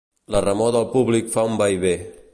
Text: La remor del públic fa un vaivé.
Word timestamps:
La 0.35 0.39
remor 0.45 0.73
del 0.77 0.87
públic 0.95 1.31
fa 1.37 1.47
un 1.51 1.63
vaivé. 1.63 1.97